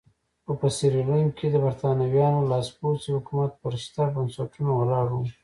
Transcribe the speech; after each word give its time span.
خو 0.43 0.51
په 0.61 0.67
سیریلیون 0.77 1.27
کې 1.37 1.47
د 1.49 1.55
برېټانویانو 1.63 2.47
لاسپوڅی 2.51 3.09
حکومت 3.17 3.51
پر 3.61 3.73
شته 3.83 4.03
بنسټونو 4.15 4.71
ولاړ 4.79 5.07
وو. 5.13 5.23